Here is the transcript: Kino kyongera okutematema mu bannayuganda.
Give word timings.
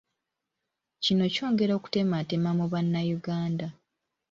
Kino 1.03 1.23
kyongera 1.33 1.73
okutematema 1.79 2.49
mu 2.57 2.65
bannayuganda. 2.71 3.67